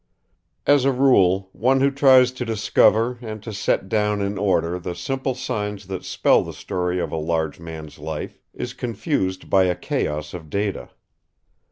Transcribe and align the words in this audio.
As 0.65 0.83
a 0.83 0.91
rule, 0.91 1.51
one 1.53 1.79
who 1.79 1.91
tries 1.91 2.31
to 2.31 2.43
discover 2.43 3.19
and 3.21 3.43
to 3.43 3.53
set 3.53 3.87
down 3.87 4.19
in 4.19 4.35
order 4.35 4.79
the 4.79 4.95
simple 4.95 5.35
signs 5.35 5.85
that 5.85 6.03
spell 6.03 6.41
the 6.41 6.53
story 6.53 6.99
of 6.99 7.11
a 7.11 7.17
large 7.17 7.59
man's 7.59 7.99
life 7.99 8.39
is 8.51 8.73
confused 8.73 9.47
by 9.47 9.65
a 9.65 9.75
chaos 9.75 10.33
of 10.33 10.49
data. 10.49 10.89